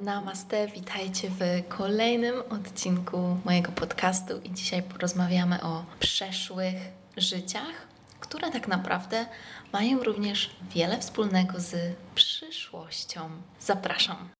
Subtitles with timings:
[0.00, 6.76] namaste, witajcie w kolejnym odcinku mojego podcastu i dzisiaj porozmawiamy o przeszłych
[7.16, 7.88] życiach,
[8.20, 9.26] które tak naprawdę
[9.72, 11.76] mają również wiele wspólnego z
[12.14, 13.30] przyszłością.
[13.60, 14.39] Zapraszam.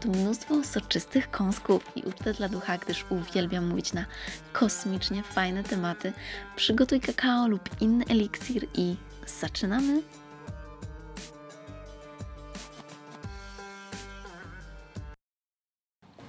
[0.05, 4.05] mnóstwo soczystych kąsków i ucztę dla ducha, gdyż uwielbiam mówić na
[4.53, 6.13] kosmicznie fajne tematy.
[6.55, 8.95] Przygotuj kakao lub inny eliksir i
[9.41, 10.01] zaczynamy!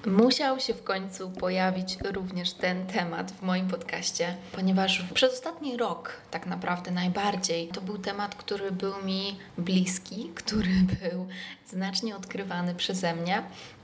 [0.07, 6.13] Musiał się w końcu pojawić również ten temat w moim podcaście, ponieważ przez ostatni rok,
[6.31, 11.27] tak naprawdę najbardziej, to był temat, który był mi bliski, który był
[11.67, 13.43] znacznie odkrywany przeze mnie.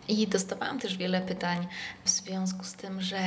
[0.09, 1.67] I dostawałam też wiele pytań
[2.05, 3.19] w związku z tym, że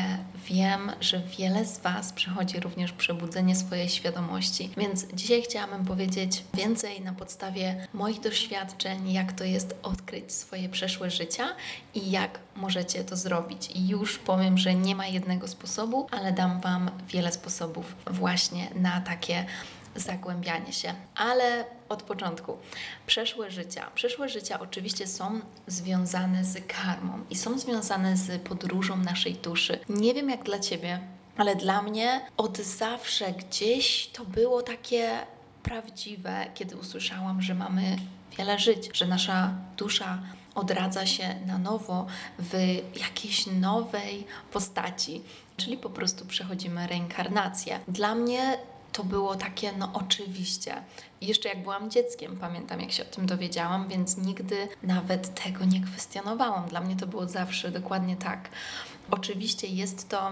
[0.50, 4.70] wiem, że wiele z Was przechodzi również przebudzenie swojej świadomości.
[4.78, 11.12] Więc dzisiaj chciałabym powiedzieć więcej na podstawie moich doświadczeń, jak to jest odkryć swoje przeszłe
[11.12, 11.48] życia
[11.94, 13.72] i jak możecie to zrobić.
[13.76, 19.02] I już powiem, że nie ma jednego sposobu, ale dam Wam wiele sposobów właśnie na
[19.02, 19.46] takie
[19.96, 20.94] zagłębianie się.
[21.16, 22.58] Ale od początku.
[23.08, 23.92] Przeszłe życia.
[23.96, 29.80] Przeszłe życia oczywiście są związane z karmą i są związane z podróżą naszej duszy.
[29.90, 31.00] Nie wiem jak dla Ciebie,
[31.38, 35.20] ale dla mnie od zawsze gdzieś to było takie
[35.64, 37.96] prawdziwe, kiedy usłyszałam, że mamy
[38.38, 40.20] wiele żyć, że nasza dusza
[40.56, 42.06] odradza się na nowo
[42.40, 42.54] w
[43.00, 45.22] jakiejś nowej postaci,
[45.58, 47.80] czyli po prostu przechodzimy reinkarnację.
[47.88, 48.58] Dla mnie
[48.92, 50.84] to było takie, no oczywiście.
[51.22, 55.82] Jeszcze jak byłam dzieckiem, pamiętam jak się o tym dowiedziałam, więc nigdy nawet tego nie
[55.82, 56.70] kwestionowałam.
[56.70, 58.50] Dla mnie to było zawsze dokładnie tak.
[59.12, 60.32] Oczywiście jest to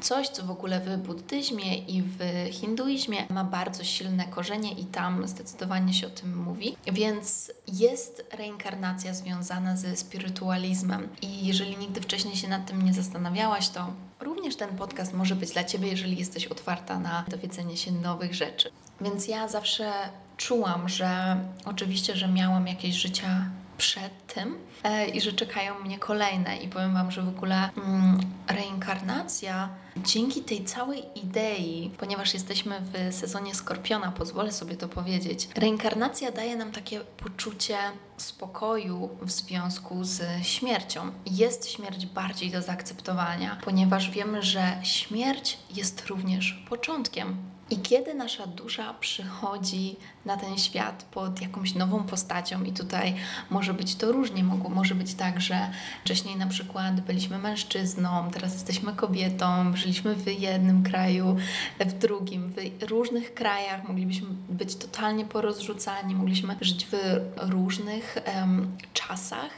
[0.00, 2.18] coś, co w ogóle w buddyzmie i w
[2.50, 6.76] hinduizmie ma bardzo silne korzenie i tam zdecydowanie się o tym mówi.
[6.92, 13.68] Więc jest reinkarnacja związana ze spirytualizmem i jeżeli nigdy wcześniej się nad tym nie zastanawiałaś,
[13.68, 13.86] to
[14.20, 18.70] również ten podcast może być dla Ciebie, jeżeli jesteś otwarta na dowiedzenie się nowych rzeczy.
[19.00, 19.92] Więc ja zawsze
[20.36, 23.50] czułam, że oczywiście, że miałam jakieś życia
[23.82, 26.56] przed tym e, i że czekają mnie kolejne.
[26.56, 33.14] I powiem Wam, że w ogóle mm, reinkarnacja dzięki tej całej idei, ponieważ jesteśmy w
[33.14, 37.76] sezonie Skorpiona, pozwolę sobie to powiedzieć, reinkarnacja daje nam takie poczucie
[38.16, 41.12] spokoju w związku z śmiercią.
[41.26, 47.36] Jest śmierć bardziej do zaakceptowania, ponieważ wiemy, że śmierć jest również początkiem
[47.72, 53.14] i kiedy nasza dusza przychodzi na ten świat pod jakąś nową postacią, i tutaj
[53.50, 55.70] może być to różnie, może być tak, że
[56.04, 61.36] wcześniej na przykład byliśmy mężczyzną, teraz jesteśmy kobietą, żyliśmy w jednym kraju,
[61.80, 66.96] w drugim, w różnych krajach, moglibyśmy być totalnie porozrzucani, mogliśmy żyć w
[67.36, 69.50] różnych um, czasach,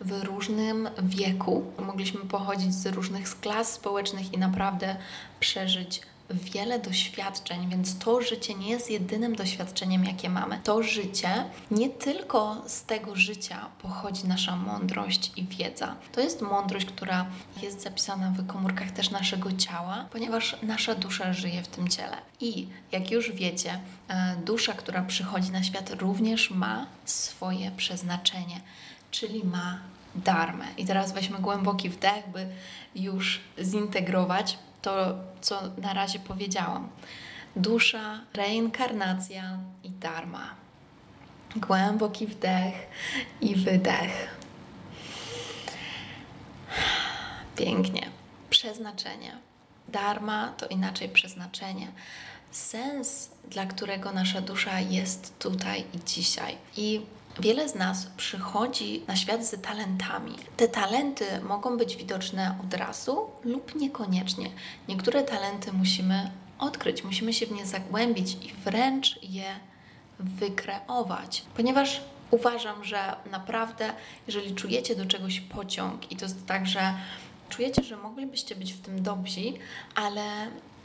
[0.00, 4.96] w różnym wieku, mogliśmy pochodzić z różnych klas społecznych i naprawdę
[5.40, 10.60] przeżyć wiele doświadczeń, więc to życie nie jest jedynym doświadczeniem, jakie mamy.
[10.64, 15.96] To życie, nie tylko z tego życia pochodzi nasza mądrość i wiedza.
[16.12, 17.26] To jest mądrość, która
[17.62, 22.16] jest zapisana w komórkach też naszego ciała, ponieważ nasza dusza żyje w tym ciele.
[22.40, 28.60] I jak już wiecie, e, dusza, która przychodzi na świat, również ma swoje przeznaczenie,
[29.10, 29.78] czyli ma
[30.14, 30.64] darmę.
[30.76, 32.46] I teraz weźmy głęboki wdech, by
[32.94, 36.88] już zintegrować to, co na razie powiedziałam.
[37.56, 40.54] Dusza, reinkarnacja i dharma.
[41.56, 42.74] Głęboki wdech
[43.40, 44.36] i wydech.
[47.56, 48.10] Pięknie.
[48.50, 49.38] Przeznaczenie.
[49.88, 51.92] Dharma to inaczej przeznaczenie.
[52.50, 56.56] Sens, dla którego nasza dusza jest tutaj i dzisiaj.
[56.76, 57.00] I
[57.38, 60.36] Wiele z nas przychodzi na świat z talentami.
[60.56, 64.50] Te talenty mogą być widoczne od razu lub niekoniecznie.
[64.88, 69.44] Niektóre talenty musimy odkryć, musimy się w nie zagłębić i wręcz je
[70.18, 72.00] wykreować, ponieważ
[72.30, 73.92] uważam, że naprawdę,
[74.26, 76.94] jeżeli czujecie do czegoś pociąg i to jest tak, że
[77.50, 79.40] czujecie, że moglibyście być w tym dobrzy,
[79.94, 80.22] ale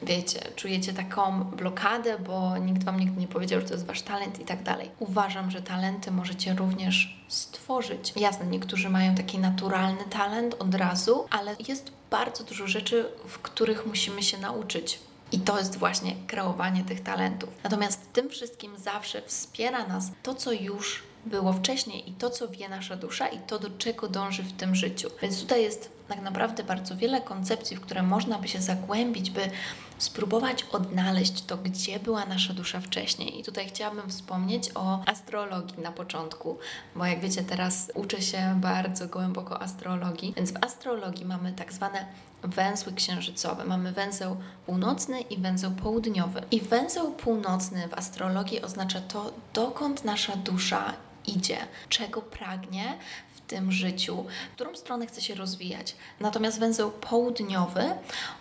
[0.03, 4.39] wiecie, czujecie taką blokadę, bo nikt Wam nigdy nie powiedział, że to jest Wasz talent
[4.39, 4.91] i tak dalej.
[4.99, 8.13] Uważam, że talenty możecie również stworzyć.
[8.15, 13.85] Jasne, niektórzy mają taki naturalny talent od razu, ale jest bardzo dużo rzeczy, w których
[13.85, 14.99] musimy się nauczyć.
[15.31, 17.49] I to jest właśnie kreowanie tych talentów.
[17.63, 22.69] Natomiast tym wszystkim zawsze wspiera nas to, co już było wcześniej i to, co wie
[22.69, 25.09] nasza dusza i to, do czego dąży w tym życiu.
[25.21, 29.49] Więc tutaj jest tak naprawdę bardzo wiele koncepcji, w które można by się zagłębić, by
[29.97, 33.39] spróbować odnaleźć to, gdzie była nasza dusza wcześniej.
[33.39, 36.57] I tutaj chciałabym wspomnieć o astrologii na początku,
[36.95, 42.05] bo jak wiecie, teraz uczę się bardzo głęboko astrologii, więc w astrologii mamy tak zwane
[42.43, 43.65] węzły księżycowe.
[43.65, 46.41] Mamy węzeł północny i węzeł południowy.
[46.51, 50.93] I węzeł północny w astrologii oznacza to, dokąd nasza dusza
[51.27, 51.57] idzie,
[51.89, 52.97] czego pragnie
[53.47, 55.95] tym życiu, w którą stronę chce się rozwijać.
[56.19, 57.83] Natomiast węzeł południowy,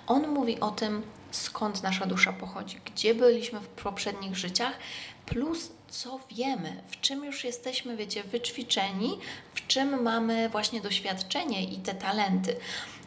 [0.06, 4.78] on mówi o tym, skąd nasza dusza pochodzi, gdzie byliśmy w poprzednich życiach,
[5.26, 9.18] plus co wiemy, w czym już jesteśmy, wiecie, wyćwiczeni,
[9.54, 12.56] w czym mamy właśnie doświadczenie i te talenty.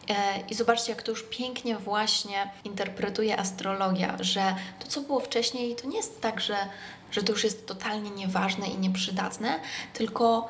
[0.09, 5.75] E, I zobaczcie, jak to już pięknie właśnie interpretuje astrologia, że to, co było wcześniej,
[5.75, 6.57] to nie jest tak, że,
[7.11, 9.59] że to już jest totalnie nieważne i nieprzydatne,
[9.93, 10.50] tylko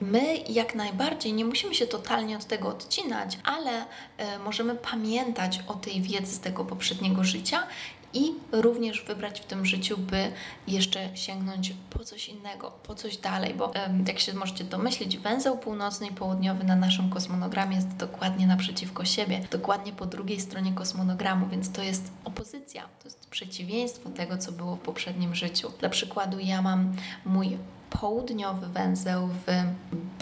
[0.00, 5.74] My jak najbardziej nie musimy się totalnie od tego odcinać, ale y, możemy pamiętać o
[5.74, 7.66] tej wiedzy z tego poprzedniego życia
[8.14, 10.32] i również wybrać w tym życiu, by
[10.68, 13.72] jeszcze sięgnąć po coś innego, po coś dalej, bo
[14.06, 19.40] jak się możecie domyślić, węzeł północny i południowy na naszym kosmonogramie jest dokładnie naprzeciwko siebie,
[19.50, 24.76] dokładnie po drugiej stronie kosmonogramu, więc to jest opozycja, to jest przeciwieństwo tego, co było
[24.76, 25.72] w poprzednim życiu.
[25.80, 27.58] Dla przykładu ja mam mój
[28.00, 29.46] południowy węzeł w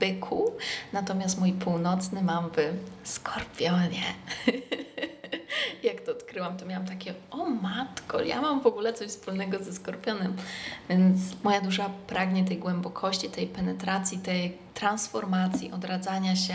[0.01, 0.53] byku,
[0.93, 4.03] natomiast mój północny mam w skorpionie.
[5.83, 9.73] Jak to odkryłam, to miałam takie, o matko, ja mam w ogóle coś wspólnego ze
[9.73, 10.37] skorpionem.
[10.89, 16.55] Więc moja dusza pragnie tej głębokości, tej penetracji, tej transformacji, odradzania się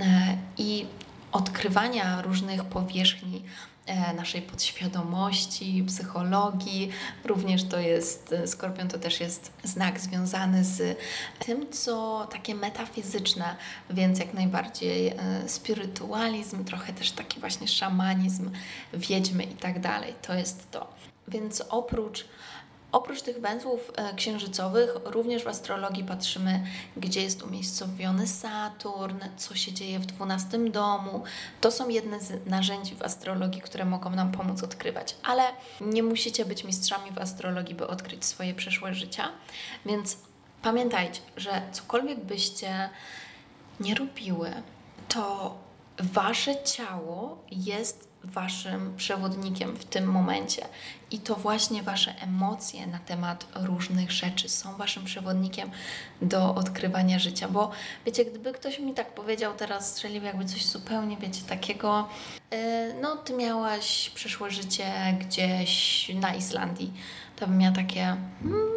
[0.00, 0.86] e, i
[1.32, 3.42] odkrywania różnych powierzchni
[4.16, 6.90] naszej podświadomości, psychologii.
[7.24, 10.98] Również to jest, e, skorpion to też jest znak związany z
[11.38, 13.56] tym, co takie metafizyczne,
[13.90, 15.14] więc jak najbardziej e,
[15.46, 18.50] spirytualizm, trochę też taki właśnie szamanizm,
[18.94, 20.14] wiedźmy i tak dalej.
[20.22, 20.94] To jest to.
[21.28, 22.24] Więc oprócz
[22.92, 26.66] Oprócz tych węzłów e, księżycowych, również w astrologii patrzymy,
[26.96, 31.22] gdzie jest umiejscowiony Saturn, co się dzieje w 12 domu.
[31.60, 35.42] To są jedne z narzędzi w astrologii, które mogą nam pomóc odkrywać, ale
[35.80, 39.28] nie musicie być mistrzami w astrologii, by odkryć swoje przeszłe życia.
[39.86, 40.16] Więc
[40.62, 42.90] pamiętajcie, że cokolwiek byście
[43.80, 44.50] nie robiły,
[45.08, 45.54] to
[46.00, 50.66] wasze ciało jest waszym przewodnikiem w tym momencie.
[51.10, 55.70] I to właśnie wasze emocje na temat różnych rzeczy są waszym przewodnikiem
[56.22, 57.48] do odkrywania życia.
[57.48, 57.70] Bo
[58.06, 62.08] wiecie, gdyby ktoś mi tak powiedział teraz, strzelił jakby coś zupełnie, wiecie, takiego,
[62.50, 62.58] yy,
[63.00, 66.92] no ty miałaś przeszłe życie gdzieś na Islandii,
[67.36, 68.70] to bym miała takie, hmm,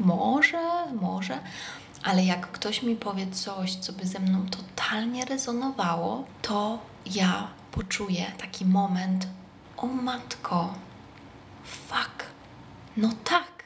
[0.00, 0.62] może,
[1.00, 1.38] może.
[2.08, 8.32] Ale jak ktoś mi powie coś, co by ze mną totalnie rezonowało, to ja poczuję
[8.38, 9.26] taki moment,
[9.76, 10.74] o matko,
[11.64, 12.26] fuck,
[12.96, 13.64] no tak,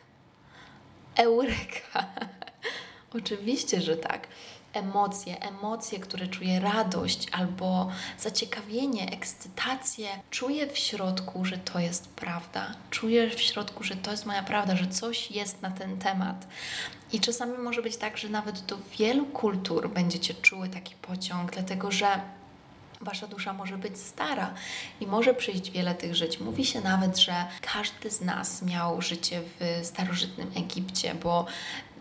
[1.17, 2.07] eureka.
[3.19, 4.29] Oczywiście, że tak.
[4.73, 12.75] Emocje, emocje, które czuję, radość albo zaciekawienie, ekscytację, czuję w środku, że to jest prawda.
[12.91, 16.47] Czuję w środku, że to jest moja prawda, że coś jest na ten temat.
[17.13, 21.91] I czasami może być tak, że nawet do wielu kultur będziecie czuły taki pociąg, dlatego
[21.91, 22.21] że
[23.01, 24.55] Wasza dusza może być stara
[25.01, 26.41] i może przyjść wiele tych żyć.
[26.41, 31.47] Mówi się nawet, że każdy z nas miał życie w starożytnym Egipcie, bo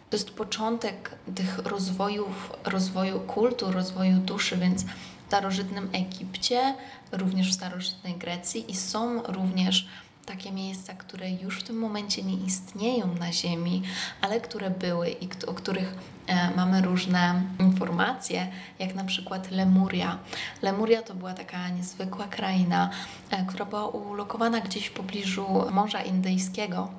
[0.09, 4.87] to jest początek tych rozwojów, rozwoju kultu, rozwoju duszy, więc w
[5.27, 6.75] starożytnym Egipcie,
[7.11, 9.87] również w starożytnej Grecji i są również
[10.25, 13.81] takie miejsca, które już w tym momencie nie istnieją na Ziemi,
[14.21, 15.93] ale które były i o których
[16.27, 18.47] e, mamy różne informacje,
[18.79, 20.17] jak na przykład Lemuria.
[20.61, 22.89] Lemuria to była taka niezwykła kraina,
[23.29, 26.91] e, która była ulokowana gdzieś w pobliżu Morza Indyjskiego.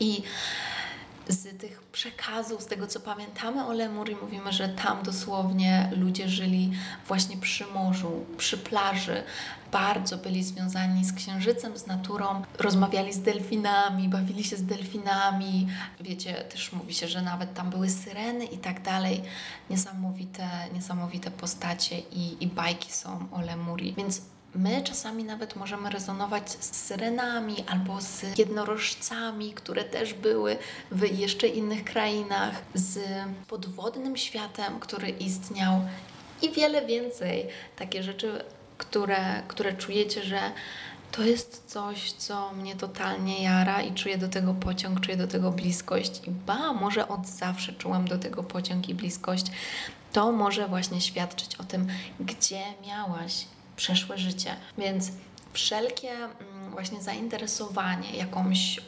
[0.00, 0.22] I
[1.32, 6.72] z tych przekazów, z tego co pamiętamy o Lemurii, mówimy, że tam dosłownie ludzie żyli
[7.06, 9.22] właśnie przy morzu, przy plaży,
[9.72, 15.68] bardzo byli związani z księżycem, z naturą, rozmawiali z delfinami, bawili się z delfinami.
[16.00, 19.22] Wiecie, też mówi się, że nawet tam były syreny i tak dalej.
[19.70, 23.94] Niesamowite, niesamowite postacie i, i bajki są o Lemurii.
[23.94, 24.22] Więc
[24.54, 30.56] My czasami nawet możemy rezonować z syrenami albo z jednorożcami, które też były
[30.90, 32.98] w jeszcze innych krainach, z
[33.48, 35.80] podwodnym światem, który istniał
[36.42, 37.46] i wiele więcej.
[37.76, 38.44] Takie rzeczy,
[38.78, 40.40] które, które czujecie, że
[41.12, 45.50] to jest coś, co mnie totalnie jara i czuję do tego pociąg, czuję do tego
[45.50, 46.28] bliskość.
[46.28, 49.46] I ba, może od zawsze czułam do tego pociąg i bliskość.
[50.12, 51.86] To może właśnie świadczyć o tym,
[52.20, 53.44] gdzie miałaś
[53.80, 54.56] przeszłe życie.
[54.78, 55.12] Więc
[55.52, 58.80] wszelkie mm, właśnie zainteresowanie jakąś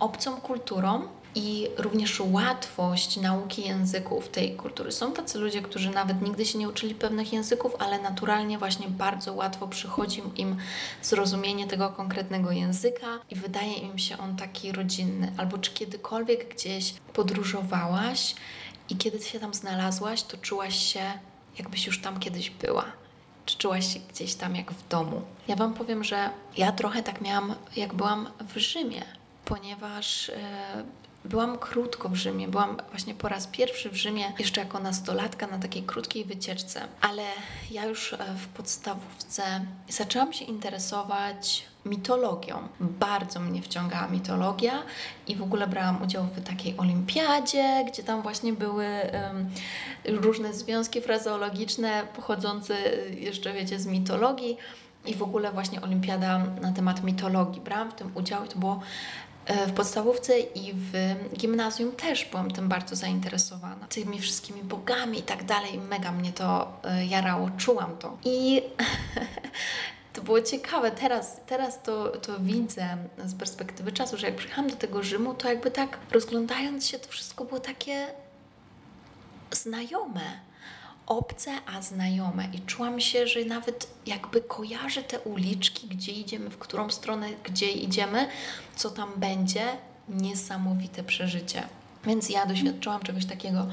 [0.00, 4.92] obcą kulturą i również łatwość nauki języków tej kultury.
[4.92, 9.32] Są tacy ludzie, którzy nawet nigdy się nie uczyli pewnych języków, ale naturalnie właśnie bardzo
[9.32, 10.56] łatwo przychodzi im
[11.02, 15.32] zrozumienie tego konkretnego języka i wydaje im się on taki rodzinny.
[15.36, 18.34] Albo czy kiedykolwiek gdzieś podróżowałaś
[18.88, 21.12] i kiedy się tam znalazłaś, to czułaś się,
[21.58, 23.03] jakbyś już tam kiedyś była
[23.44, 25.22] czy czułaś się gdzieś tam jak w domu?
[25.48, 29.02] Ja Wam powiem, że ja trochę tak miałam, jak byłam w Rzymie,
[29.44, 30.84] ponieważ yy,
[31.24, 32.48] byłam krótko w Rzymie.
[32.48, 37.22] Byłam właśnie po raz pierwszy w Rzymie, jeszcze jako nastolatka na takiej krótkiej wycieczce, ale
[37.70, 42.68] ja już e, w podstawówce zaczęłam się interesować mitologią.
[42.80, 44.82] Bardzo mnie wciągała mitologia
[45.26, 49.50] i w ogóle brałam udział w takiej olimpiadzie, gdzie tam właśnie były um,
[50.22, 52.74] różne związki frazeologiczne pochodzące
[53.10, 54.56] jeszcze, wiecie, z mitologii
[55.06, 57.60] i w ogóle właśnie olimpiada na temat mitologii.
[57.60, 58.80] Brałam w tym udział i to było
[59.46, 60.92] e, w podstawówce i w
[61.36, 63.86] gimnazjum też byłam tym bardzo zainteresowana.
[63.88, 65.78] Tymi wszystkimi bogami i tak dalej.
[65.78, 68.16] Mega mnie to e, jarało, czułam to.
[68.24, 68.62] I
[70.14, 70.90] to było ciekawe.
[70.90, 75.48] Teraz, teraz to, to widzę z perspektywy czasu, że jak przyjechałam do tego Rzymu, to
[75.48, 78.06] jakby tak rozglądając się, to wszystko było takie
[79.50, 80.40] znajome.
[81.06, 82.48] Obce, a znajome.
[82.52, 87.70] I czułam się, że nawet jakby kojarzę te uliczki, gdzie idziemy, w którą stronę, gdzie
[87.70, 88.28] idziemy,
[88.76, 89.64] co tam będzie.
[90.08, 91.68] Niesamowite przeżycie.
[92.06, 93.66] Więc ja doświadczyłam czegoś takiego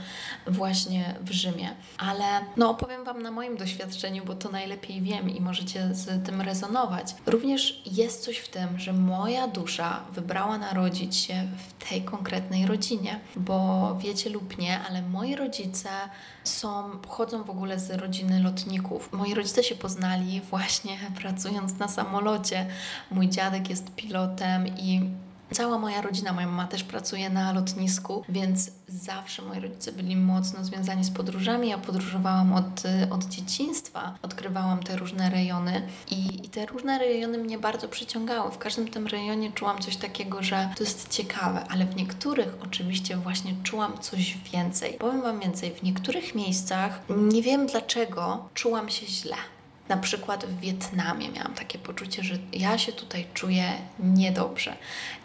[0.48, 1.70] właśnie w Rzymie.
[1.98, 2.26] Ale
[2.58, 7.16] no opowiem Wam na moim doświadczeniu, bo to najlepiej wiem i możecie z tym rezonować.
[7.26, 13.20] Również jest coś w tym, że moja dusza wybrała narodzić się w tej konkretnej rodzinie,
[13.36, 15.90] bo wiecie lub nie, ale moi rodzice
[16.44, 19.14] są, pochodzą w ogóle z rodziny lotników.
[19.14, 22.66] Moi rodzice się poznali właśnie pracując na samolocie.
[23.12, 25.02] Mój dziadek jest pilotem i
[25.54, 30.64] Cała moja rodzina, moja mama też pracuje na lotnisku, więc zawsze moi rodzice byli mocno
[30.64, 31.70] związani z podróżami.
[31.70, 37.58] Ja podróżowałam od, od dzieciństwa, odkrywałam te różne rejony i, i te różne rejony mnie
[37.58, 38.52] bardzo przyciągały.
[38.52, 43.18] W każdym tym rejonie czułam coś takiego, że to jest ciekawe, ale w niektórych oczywiście
[43.18, 44.94] właśnie czułam coś więcej.
[44.94, 49.36] Powiem Wam więcej, w niektórych miejscach nie wiem dlaczego czułam się źle.
[49.92, 54.76] Na przykład w Wietnamie miałam takie poczucie, że ja się tutaj czuję niedobrze.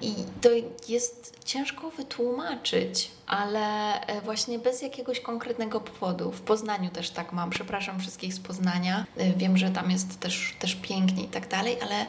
[0.01, 0.49] I to
[0.89, 6.33] jest ciężko wytłumaczyć, ale e, właśnie bez jakiegoś konkretnego powodu.
[6.33, 7.51] W Poznaniu też tak mam.
[7.51, 9.07] Przepraszam wszystkich z Poznania.
[9.17, 12.07] E, wiem, że tam jest też, też pięknie i tak dalej, ale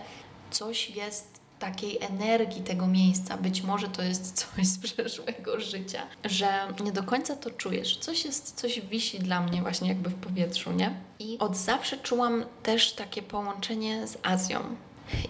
[0.51, 6.47] coś jest takiej energii tego miejsca, być może to jest coś z przeszłego życia, że
[6.83, 7.97] nie do końca to czujesz.
[7.97, 10.95] Coś jest, coś wisi dla mnie właśnie jakby w powietrzu, nie?
[11.19, 14.59] I od zawsze czułam też takie połączenie z Azją.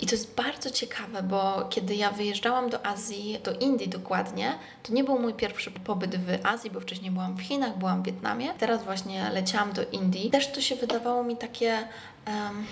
[0.02, 4.54] I to jest bardzo ciekawe, bo kiedy ja wyjeżdżałam do Azji, do Indii dokładnie,
[4.84, 8.06] to nie był mój pierwszy pobyt w Azji, bo wcześniej byłam w Chinach, byłam w
[8.06, 8.54] Wietnamie.
[8.58, 10.30] Teraz właśnie leciałam do Indii.
[10.30, 11.88] Też to się wydawało mi takie
[12.28, 12.66] um,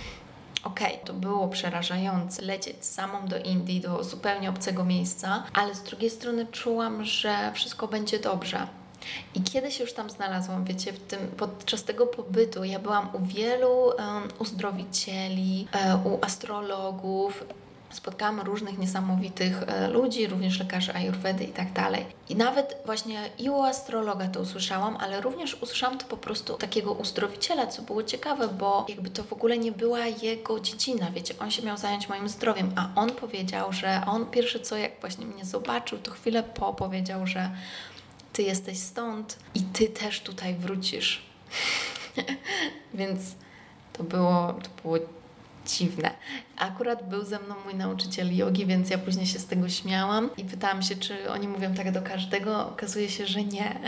[0.65, 5.83] Okej, okay, to było przerażające lecieć samą do Indii, do zupełnie obcego miejsca, ale z
[5.83, 8.67] drugiej strony czułam, że wszystko będzie dobrze.
[9.35, 13.25] I kiedy się już tam znalazłam, wiecie, w tym, podczas tego pobytu ja byłam u
[13.25, 13.95] wielu um,
[14.39, 17.43] uzdrowicieli, um, u astrologów,
[17.95, 22.05] spotkałam różnych niesamowitych e, ludzi, również lekarzy ayurvedy i tak dalej.
[22.29, 26.91] I nawet właśnie i u astrologa to usłyszałam, ale również usłyszałam to po prostu takiego
[26.91, 31.51] uzdrowiciela, co było ciekawe, bo jakby to w ogóle nie była jego dziedzina, wiecie, on
[31.51, 35.45] się miał zająć moim zdrowiem, a on powiedział, że on pierwsze co, jak właśnie mnie
[35.45, 37.51] zobaczył, to chwilę po powiedział, że
[38.33, 41.21] ty jesteś stąd i ty też tutaj wrócisz.
[42.93, 43.19] Więc
[43.93, 44.97] to było, to było
[45.65, 46.11] dziwne.
[46.57, 50.45] Akurat był ze mną mój nauczyciel jogi, więc ja później się z tego śmiałam i
[50.45, 52.67] pytałam się, czy oni mówią tak do każdego.
[52.67, 53.79] Okazuje się, że nie.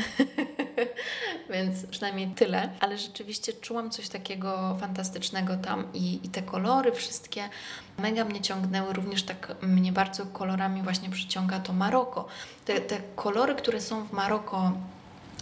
[1.53, 2.69] więc przynajmniej tyle.
[2.79, 7.49] Ale rzeczywiście czułam coś takiego fantastycznego tam i, i te kolory wszystkie
[7.97, 8.93] mega mnie ciągnęły.
[8.93, 12.27] Również tak mnie bardzo kolorami właśnie przyciąga to Maroko.
[12.65, 14.71] Te, te kolory, które są w Maroko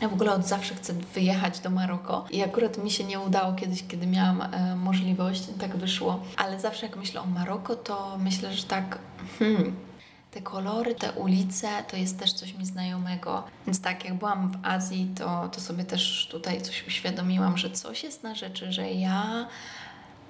[0.01, 3.53] ja w ogóle od zawsze chcę wyjechać do Maroko i akurat mi się nie udało
[3.53, 6.23] kiedyś, kiedy miałam e, możliwość, tak wyszło.
[6.37, 8.99] Ale zawsze jak myślę o Maroko, to myślę, że tak,
[9.39, 9.75] hmm,
[10.31, 13.43] te kolory, te ulice, to jest też coś mi znajomego.
[13.65, 18.03] Więc tak, jak byłam w Azji, to, to sobie też tutaj coś uświadomiłam, że coś
[18.03, 19.47] jest na rzeczy, że ja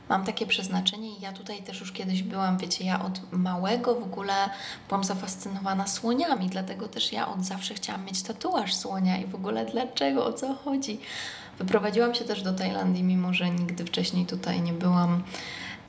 [0.10, 4.04] mam takie przeznaczenie i ja tutaj też już kiedyś byłam, wiecie, ja od małego w
[4.04, 4.34] ogóle
[4.88, 9.66] byłam zafascynowana słoniami, dlatego też ja od zawsze chciałam mieć tatuaż słonia i w ogóle
[9.66, 11.00] dlaczego, o co chodzi.
[11.60, 15.24] Wyprowadziłam się też do Tajlandii, mimo że nigdy wcześniej tutaj nie byłam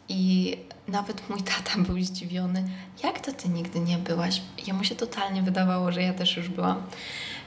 [0.09, 0.57] i
[0.89, 2.65] nawet mój tata był zdziwiony,
[3.05, 4.43] jak to ty nigdy nie byłaś?
[4.67, 6.83] Jemu się totalnie wydawało, że ja też już byłam.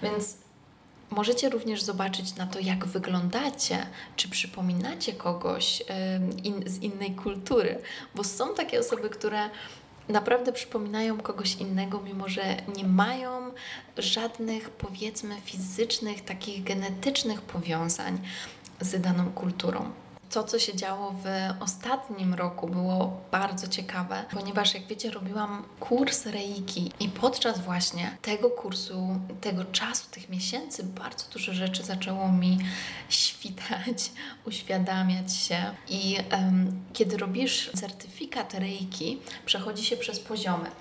[0.03, 0.37] Więc
[1.09, 3.85] Możecie również zobaczyć na to, jak wyglądacie,
[4.15, 5.83] czy przypominacie kogoś
[6.43, 7.81] in, z innej kultury,
[8.15, 9.49] bo są takie osoby, które
[10.09, 13.51] naprawdę przypominają kogoś innego, mimo że nie mają
[13.97, 18.19] żadnych, powiedzmy, fizycznych, takich genetycznych powiązań
[18.81, 19.91] z daną kulturą.
[20.29, 21.27] To, co się działo w
[21.63, 28.49] ostatnim roku, było bardzo ciekawe, ponieważ, jak wiecie, robiłam kurs Reiki i podczas właśnie tego
[28.49, 32.57] kursu, tego czasu, tych miesięcy, bardzo dużo rzeczy zaczęło mi
[33.09, 34.11] świtać,
[34.47, 35.57] uświadamiać się.
[35.89, 40.71] I um, kiedy robisz certyfikat Reiki, przechodzi się przez poziomy.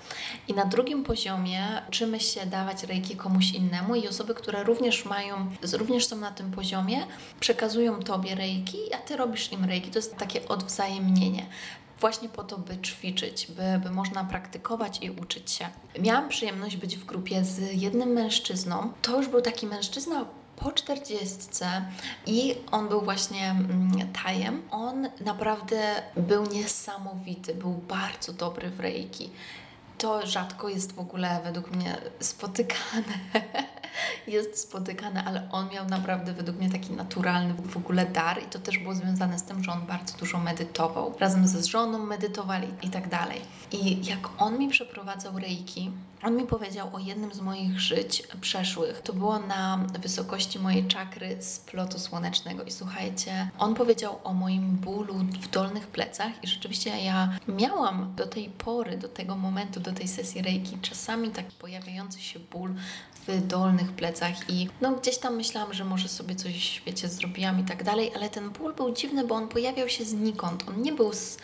[0.47, 5.51] I na drugim poziomie uczymy się dawać Reiki komuś innemu, i osoby, które również mają,
[5.73, 7.05] również są na tym poziomie,
[7.39, 11.45] przekazują Tobie Reiki, a Ty robisz robisz im reiki, to jest takie odwzajemnienie
[11.99, 15.69] właśnie po to, by ćwiczyć, by, by można praktykować i uczyć się.
[15.99, 18.93] Miałam przyjemność być w grupie z jednym mężczyzną.
[19.01, 21.85] To już był taki mężczyzna po czterdziestce
[22.25, 24.61] i on był właśnie mm, tajem.
[24.71, 29.29] On naprawdę był niesamowity, był bardzo dobry w reiki.
[29.99, 33.13] To rzadko jest w ogóle według mnie spotykane.
[34.27, 38.59] jest spotykane, ale on miał naprawdę według mnie taki naturalny w ogóle dar i to
[38.59, 41.15] też było związane z tym, że on bardzo dużo medytował.
[41.19, 43.41] Razem ze żoną medytowali i tak dalej.
[43.71, 45.91] I jak on mi przeprowadzał reiki,
[46.23, 49.01] on mi powiedział o jednym z moich żyć przeszłych.
[49.01, 52.63] To było na wysokości mojej czakry splotu słonecznego.
[52.63, 58.27] I słuchajcie, on powiedział o moim bólu w dolnych plecach i rzeczywiście ja miałam do
[58.27, 62.73] tej pory, do tego momentu, do tej sesji reiki czasami taki pojawiający się ból
[63.27, 67.63] w dolnych plecach i no gdzieś tam myślałam, że może sobie coś, wiecie, zrobiłam i
[67.63, 70.63] tak dalej, ale ten ból był dziwny, bo on pojawiał się znikąd.
[70.69, 71.37] On nie był z,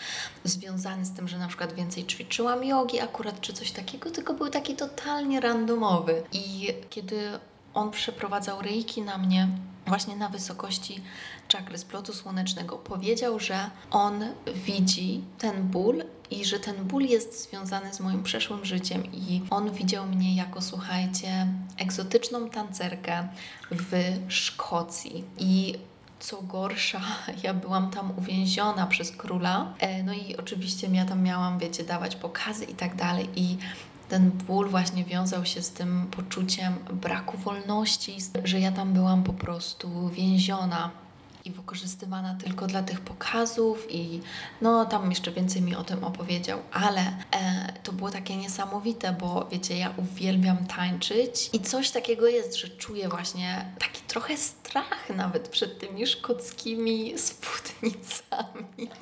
[0.44, 4.50] związany z tym, że na przykład więcej ćwiczyłam jogi akurat czy coś takiego, tylko był
[4.50, 6.24] taki totalnie randomowy.
[6.32, 7.40] I kiedy
[7.74, 9.48] on przeprowadzał reiki na mnie,
[9.88, 11.02] właśnie na wysokości
[11.48, 14.26] czakry splotu słonecznego, powiedział, że on
[14.66, 19.72] widzi ten ból i że ten ból jest związany z moim przeszłym życiem i on
[19.72, 23.28] widział mnie jako, słuchajcie, egzotyczną tancerkę
[23.72, 23.94] w
[24.28, 25.76] Szkocji i
[26.20, 27.02] co gorsza,
[27.44, 29.74] ja byłam tam uwięziona przez króla.
[29.80, 33.30] E, no i oczywiście ja tam miałam, wiecie, dawać pokazy i tak dalej.
[33.36, 33.58] I
[34.10, 39.34] ten ból właśnie wiązał się z tym poczuciem braku wolności, że ja tam byłam po
[39.34, 41.05] prostu więziona
[41.46, 44.22] i wykorzystywana tylko dla tych pokazów i
[44.62, 49.48] no tam jeszcze więcej mi o tym opowiedział, ale e, to było takie niesamowite, bo
[49.52, 55.48] wiecie, ja uwielbiam tańczyć i coś takiego jest, że czuję właśnie taki trochę strach nawet
[55.48, 58.90] przed tymi szkockimi spódnicami.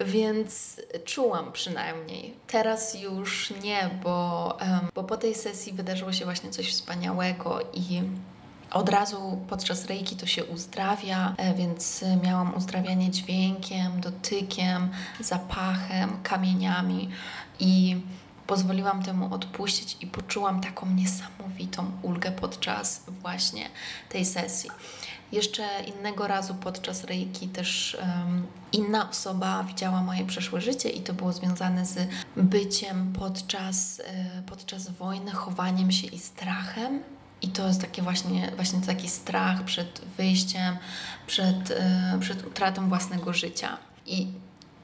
[0.00, 2.34] Więc czułam przynajmniej.
[2.46, 4.56] Teraz już nie, bo,
[4.94, 8.02] bo po tej sesji wydarzyło się właśnie coś wspaniałego i
[8.70, 14.88] od razu podczas reiki to się uzdrawia, e, więc miałam uzdrawianie dźwiękiem, dotykiem,
[15.20, 17.10] zapachem, kamieniami
[17.60, 18.00] i
[18.46, 23.70] pozwoliłam temu odpuścić i poczułam taką niesamowitą ulgę podczas właśnie
[24.08, 24.70] tej sesji.
[25.32, 31.14] Jeszcze innego razu podczas reiki też um, inna osoba widziała moje przeszłe życie i to
[31.14, 34.04] było związane z byciem podczas, y,
[34.46, 37.02] podczas wojny, chowaniem się i strachem.
[37.42, 40.76] I to jest takie właśnie, właśnie taki strach przed wyjściem,
[41.26, 41.74] przed, y,
[42.20, 43.78] przed utratą własnego życia.
[44.06, 44.26] I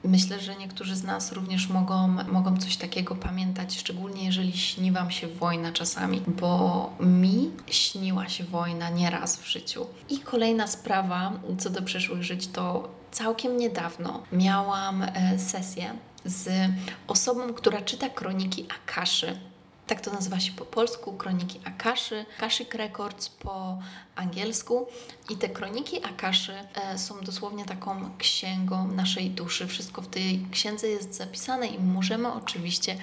[0.07, 5.11] Myślę, że niektórzy z nas również mogą, mogą coś takiego pamiętać, szczególnie jeżeli śni Wam
[5.11, 9.85] się wojna czasami, bo mi śniła się wojna nieraz w życiu.
[10.09, 15.93] I kolejna sprawa co do przeszłych żyć to całkiem niedawno miałam e, sesję
[16.25, 16.71] z
[17.07, 19.39] osobą, która czyta kroniki Akaszy.
[19.87, 23.77] Tak to nazywa się po polsku, kroniki Akaszy, Akashic Records po
[24.15, 24.87] angielsku.
[25.29, 29.67] I te kroniki Akaszy e, są dosłownie taką księgą naszej duszy.
[29.67, 32.97] Wszystko w tej księdze jest zapisane i możemy oczywiście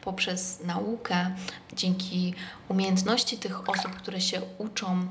[0.00, 1.34] poprzez naukę,
[1.72, 2.34] dzięki
[2.68, 5.06] umiejętności tych osób, które się uczą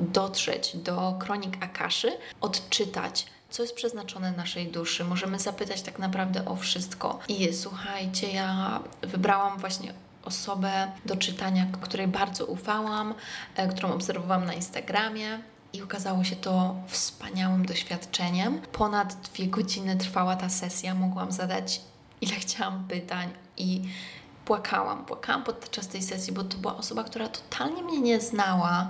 [0.00, 5.04] dotrzeć do kronik Akaszy, odczytać co jest przeznaczone naszej duszy.
[5.04, 7.18] Możemy zapytać tak naprawdę o wszystko.
[7.28, 9.94] I słuchajcie, ja wybrałam właśnie
[10.26, 13.14] osobę do czytania, której bardzo ufałam,
[13.56, 15.38] e, którą obserwowałam na Instagramie.
[15.72, 18.60] I okazało się to wspaniałym doświadczeniem.
[18.72, 20.94] Ponad dwie godziny trwała ta sesja.
[20.94, 21.80] Mogłam zadać
[22.20, 23.82] ile chciałam pytań i
[24.44, 25.04] płakałam.
[25.04, 28.88] Płakałam podczas tej sesji, bo to była osoba, która totalnie mnie nie znała.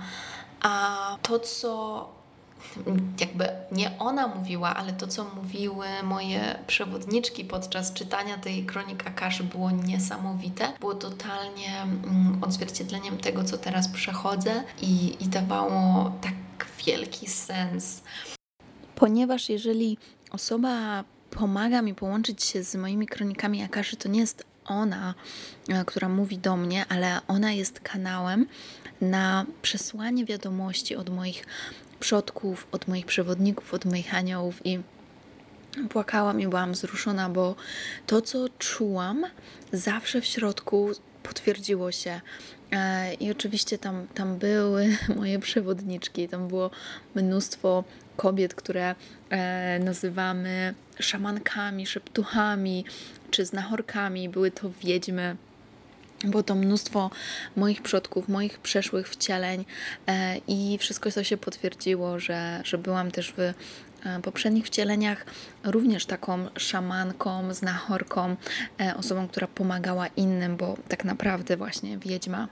[0.63, 2.09] A to, co
[3.21, 9.45] jakby nie ona mówiła, ale to, co mówiły moje przewodniczki podczas czytania tej kronik Akaszy
[9.45, 10.73] było niesamowite.
[10.81, 16.35] Było totalnie mm, odzwierciedleniem tego, co teraz przechodzę i, i dawało tak
[16.87, 18.03] wielki sens.
[18.95, 19.99] Ponieważ jeżeli
[20.31, 25.15] osoba pomaga mi połączyć się z moimi kronikami Akaszy, to nie jest ona,
[25.69, 28.47] e, która mówi do mnie, ale ona jest kanałem
[29.01, 31.47] na przesłanie wiadomości od moich
[32.01, 34.79] przodków, od moich przewodników, od moich aniołów i
[35.89, 37.55] płakałam i byłam wzruszona, bo
[38.07, 39.25] to, co czułam,
[39.73, 40.91] zawsze w środku
[41.23, 42.21] potwierdziło się.
[42.73, 46.71] E, I oczywiście tam, tam były moje przewodniczki, tam było
[47.15, 47.85] mnóstwo
[48.17, 48.95] kobiet, które
[49.31, 52.85] e, nazywamy szamankami, szeptuchami
[53.31, 54.29] czy znachorkami.
[54.29, 55.37] Były to wiedźmy,
[56.25, 57.11] było to mnóstwo
[57.57, 59.65] moich przodków, moich przeszłych wcieleń
[60.07, 63.55] e, i wszystko to się potwierdziło, że, że byłam też w e,
[64.23, 65.27] poprzednich wcieleniach
[65.65, 68.37] również taką szamanką, znachorką,
[68.81, 72.49] e, osobą, która pomagała innym, bo tak naprawdę właśnie wiedźma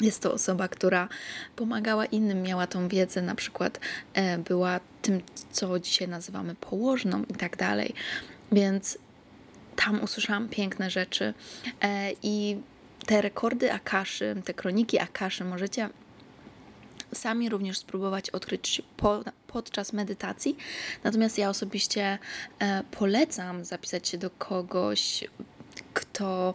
[0.00, 1.08] jest to osoba, która
[1.56, 3.80] pomagała innym, miała tą wiedzę, na przykład
[4.48, 5.20] była tym,
[5.52, 7.94] co dzisiaj nazywamy położną i tak dalej.
[8.52, 8.98] Więc
[9.76, 11.34] tam usłyszałam piękne rzeczy
[11.80, 12.56] e, i
[13.06, 15.88] te rekordy Akaszy, te kroniki Akaszy możecie
[17.14, 20.56] sami również spróbować odkryć po, podczas medytacji.
[21.04, 22.18] Natomiast ja osobiście
[22.58, 25.24] e, polecam zapisać się do kogoś,
[25.94, 26.54] kto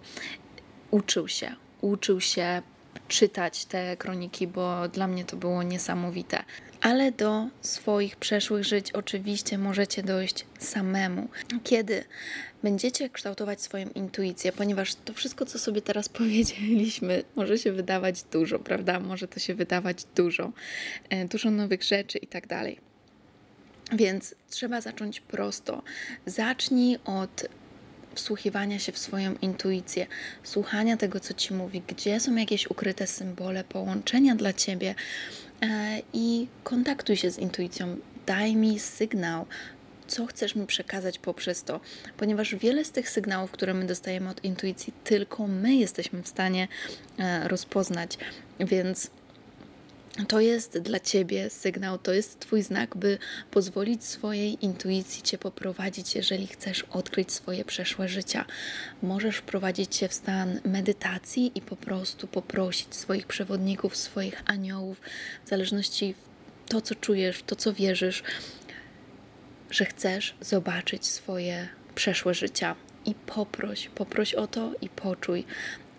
[0.92, 2.62] uczył się, uczył się
[3.08, 6.44] czytać te kroniki, bo dla mnie to było niesamowite.
[6.82, 11.28] Ale do swoich przeszłych żyć oczywiście możecie dojść samemu.
[11.64, 12.04] Kiedy
[12.64, 18.60] będziecie kształtować swoją intuicję, ponieważ to wszystko, co sobie teraz powiedzieliśmy, może się wydawać dużo,
[18.60, 19.00] prawda?
[19.00, 20.52] Może to się wydawać dużo,
[21.10, 22.80] e, dużo nowych rzeczy i tak dalej.
[23.94, 25.84] Więc trzeba zacząć prosto.
[26.26, 27.46] Zacznij od
[28.18, 30.08] wsłuchiwania się w swoją intuicję,
[30.44, 34.96] słuchania tego, co ci mówi, gdzie są jakieś ukryte symbole, połączenia dla ciebie
[35.62, 37.98] e, i kontaktuj się z intuicją.
[38.26, 39.46] Daj mi sygnał,
[40.08, 41.80] co chcesz mi przekazać poprzez to,
[42.18, 46.68] ponieważ wiele z tych sygnałów, które my dostajemy od intuicji, tylko my jesteśmy w stanie
[47.20, 48.18] e, rozpoznać,
[48.60, 49.10] więc
[50.26, 53.18] to jest dla Ciebie sygnał, to jest Twój znak, by
[53.52, 58.46] pozwolić swojej intuicji Cię poprowadzić, jeżeli chcesz odkryć swoje przeszłe życia.
[59.04, 65.02] Możesz wprowadzić się w stan medytacji i po prostu poprosić swoich przewodników, swoich aniołów,
[65.46, 66.16] w zależności
[66.68, 68.24] to, co czujesz, to, co wierzysz,
[69.70, 72.76] że chcesz zobaczyć swoje przeszłe życia.
[73.06, 75.46] I poproś, poproś o to i poczuj,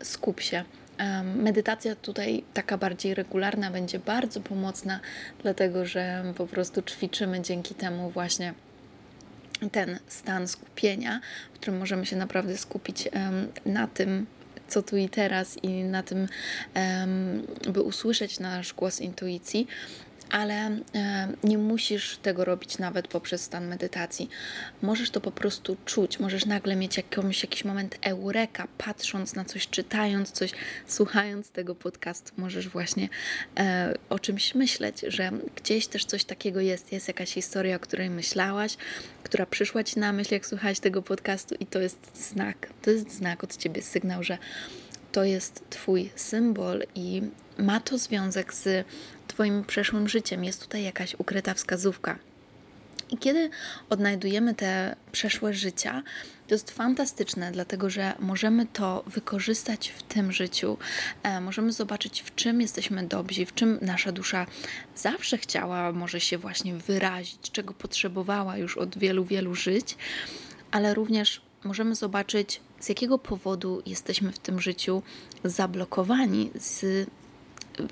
[0.02, 0.64] skup się.
[1.24, 5.00] Medytacja tutaj taka bardziej regularna będzie bardzo pomocna,
[5.42, 8.54] dlatego że po prostu ćwiczymy dzięki temu właśnie
[9.72, 11.20] ten stan skupienia,
[11.54, 13.08] w którym możemy się naprawdę skupić
[13.66, 14.26] na tym,
[14.68, 16.28] co tu i teraz i na tym,
[17.72, 19.66] by usłyszeć nasz głos intuicji
[20.30, 20.54] ale
[20.94, 24.28] e, nie musisz tego robić nawet poprzez stan medytacji.
[24.82, 29.68] Możesz to po prostu czuć, możesz nagle mieć jakąś, jakiś moment eureka, patrząc na coś,
[29.68, 30.50] czytając coś,
[30.86, 33.08] słuchając tego podcastu, możesz właśnie
[33.58, 38.10] e, o czymś myśleć, że gdzieś też coś takiego jest, jest jakaś historia, o której
[38.10, 38.76] myślałaś,
[39.22, 43.12] która przyszła ci na myśl, jak słuchałaś tego podcastu i to jest znak, to jest
[43.12, 44.38] znak od ciebie, sygnał, że
[45.12, 47.22] to jest Twój symbol i
[47.58, 48.86] ma to związek z
[49.38, 50.44] Twoim przeszłym życiem.
[50.44, 52.18] Jest tutaj jakaś ukryta wskazówka.
[53.10, 53.50] I kiedy
[53.90, 56.02] odnajdujemy te przeszłe życia,
[56.48, 60.78] to jest fantastyczne, dlatego że możemy to wykorzystać w tym życiu.
[61.22, 64.46] E, możemy zobaczyć, w czym jesteśmy dobrzy, w czym nasza dusza
[64.96, 69.96] zawsze chciała, może się właśnie wyrazić, czego potrzebowała już od wielu, wielu żyć,
[70.70, 75.02] ale również możemy zobaczyć, z jakiego powodu jesteśmy w tym życiu
[75.44, 77.06] zablokowani, z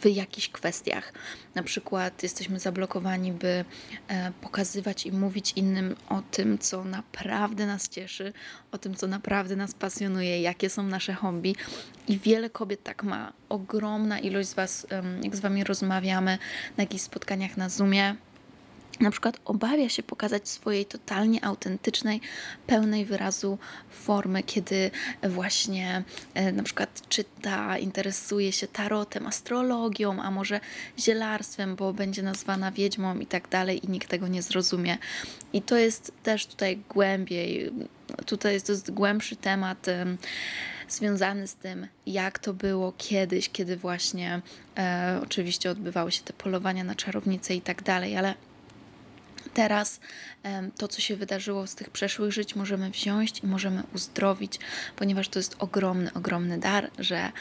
[0.00, 1.12] w jakichś kwestiach.
[1.54, 3.64] Na przykład jesteśmy zablokowani, by
[4.08, 8.32] e, pokazywać i mówić innym o tym, co naprawdę nas cieszy,
[8.72, 11.54] o tym, co naprawdę nas pasjonuje, jakie są nasze hobby.
[12.08, 13.32] I wiele kobiet tak ma.
[13.48, 14.86] Ogromna ilość z Was,
[15.22, 16.38] jak z Wami rozmawiamy
[16.76, 18.16] na jakichś spotkaniach na Zoomie,
[19.00, 22.20] na przykład obawia się pokazać swojej totalnie autentycznej,
[22.66, 23.58] pełnej wyrazu
[23.90, 24.90] formy, kiedy
[25.22, 26.02] właśnie
[26.34, 30.60] e, na przykład czyta, interesuje się tarotem, astrologią, a może
[30.98, 34.98] zielarstwem, bo będzie nazwana wiedźmą i tak dalej i nikt tego nie zrozumie.
[35.52, 37.72] I to jest też tutaj głębiej,
[38.26, 39.86] tutaj jest to głębszy temat
[40.88, 44.40] związany z tym, jak to było kiedyś, kiedy właśnie
[44.78, 48.34] e, oczywiście odbywały się te polowania na czarownice i tak dalej, ale
[49.54, 50.00] teraz
[50.76, 54.58] to, co się wydarzyło z tych przeszłych żyć, możemy wziąć i możemy uzdrowić,
[54.96, 57.32] ponieważ to jest ogromny, ogromny dar, że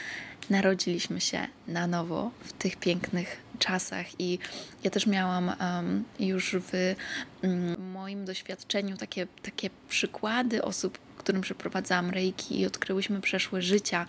[0.50, 4.06] narodziliśmy się na nowo w tych pięknych czasach.
[4.20, 4.38] I
[4.84, 6.94] ja też miałam um, już w
[7.42, 14.06] um, moim doświadczeniu takie, takie przykłady osób, którym przeprowadzałam reiki i odkryłyśmy przeszłe życia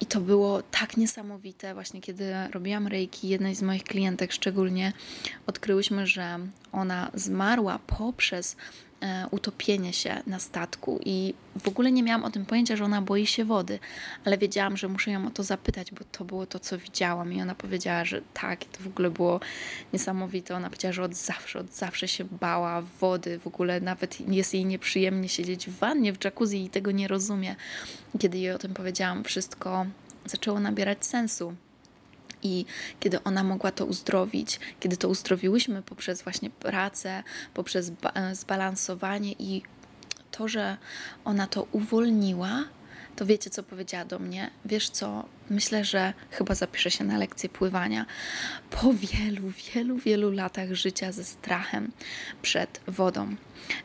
[0.00, 4.92] i to było tak niesamowite, właśnie kiedy robiłam reiki, jednej z moich klientek szczególnie,
[5.46, 6.38] odkryłyśmy, że
[6.72, 8.56] ona zmarła poprzez
[9.30, 13.26] utopienie się na statku i w ogóle nie miałam o tym pojęcia, że ona boi
[13.26, 13.78] się wody,
[14.24, 17.42] ale wiedziałam, że muszę ją o to zapytać, bo to było to, co widziałam i
[17.42, 19.40] ona powiedziała, że tak, i to w ogóle było
[19.92, 20.56] niesamowite.
[20.56, 24.64] Ona powiedziała, że od zawsze, od zawsze się bała wody, w ogóle nawet jest jej
[24.64, 27.56] nieprzyjemnie siedzieć w wannie, w jacuzzi i tego nie rozumie.
[28.18, 29.86] Kiedy jej o tym powiedziałam, wszystko
[30.26, 31.54] zaczęło nabierać sensu.
[32.44, 32.64] I
[33.00, 37.22] kiedy ona mogła to uzdrowić, kiedy to uzdrowiłyśmy poprzez właśnie pracę,
[37.54, 39.62] poprzez e, zbalansowanie i
[40.30, 40.76] to, że
[41.24, 42.64] ona to uwolniła,
[43.16, 44.50] to wiecie, co powiedziała do mnie?
[44.64, 45.24] Wiesz co?
[45.50, 48.06] Myślę, że chyba zapiszę się na lekcję pływania.
[48.70, 51.92] Po wielu, wielu, wielu latach życia ze strachem
[52.42, 53.36] przed wodą.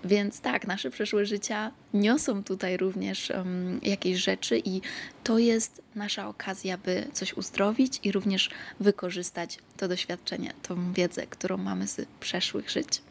[0.04, 4.82] Więc tak, nasze przeszłe życia niosą tutaj również um, jakieś rzeczy, i
[5.24, 11.58] to jest nasza okazja, by coś uzdrowić i również wykorzystać to doświadczenie, tą wiedzę, którą
[11.58, 13.02] mamy z przeszłych żyć.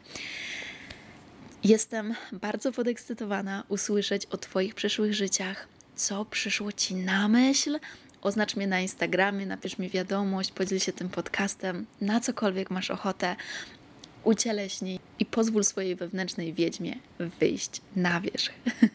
[1.64, 7.78] Jestem bardzo podekscytowana usłyszeć o Twoich przeszłych życiach, co przyszło Ci na myśl.
[8.22, 13.36] Oznacz mnie na Instagramie, napisz mi wiadomość, podziel się tym podcastem, na cokolwiek masz ochotę.
[14.24, 16.94] Ucieleśnij i pozwól swojej wewnętrznej wiedźmie
[17.40, 18.52] wyjść na wierzch.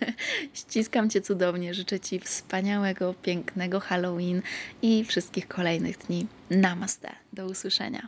[0.54, 4.42] Ściskam Cię cudownie, życzę Ci wspaniałego, pięknego Halloween
[4.82, 6.28] i wszystkich kolejnych dni.
[6.50, 7.12] Namaste.
[7.34, 8.08] Do usłyszenia.